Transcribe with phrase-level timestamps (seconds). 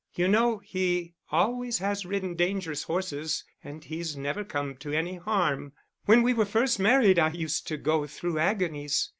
[0.15, 5.73] You know he always has ridden dangerous horses and he's never come to any harm.
[6.05, 9.09] When we were first married I used to go through agonies.